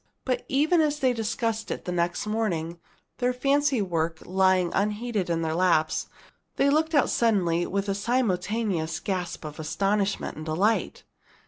[0.25, 2.79] But even as they sat discussing it next morning,
[3.19, 6.09] their fancy work lying unheeded in their laps,
[6.55, 11.03] they looked out suddenly with a simultaneous gasp of astonishment and delight.